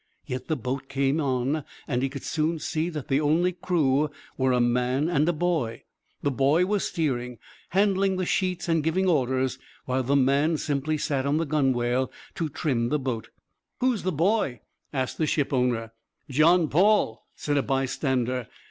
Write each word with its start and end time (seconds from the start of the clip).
Yet 0.25 0.47
the 0.47 0.55
boat 0.55 0.89
came 0.89 1.21
on, 1.21 1.63
and 1.87 2.01
he 2.01 2.09
could 2.09 2.23
soon 2.23 2.57
see 2.57 2.89
that 2.89 3.07
the 3.07 3.21
only 3.21 3.51
crew 3.51 4.09
were 4.35 4.51
a 4.51 4.59
man 4.59 5.07
and 5.07 5.29
a 5.29 5.31
boy. 5.31 5.83
The 6.23 6.31
boy 6.31 6.65
was 6.65 6.87
steering, 6.87 7.37
handling 7.69 8.15
the 8.17 8.25
sheets 8.25 8.67
and 8.67 8.83
giving 8.83 9.07
orders, 9.07 9.59
while 9.85 10.01
the 10.01 10.15
man 10.15 10.57
simply 10.57 10.97
sat 10.97 11.27
on 11.27 11.37
the 11.37 11.45
gunwale 11.45 12.11
to 12.33 12.49
trim 12.49 12.89
the 12.89 12.97
boat. 12.97 13.29
"Who's 13.79 14.01
the 14.01 14.11
boy?" 14.11 14.61
asked 14.91 15.19
the 15.19 15.27
ship 15.27 15.53
owner. 15.53 15.91
"John 16.31 16.67
Paul," 16.67 17.27
said 17.35 17.57
a 17.57 17.61
bystander. 17.61 18.47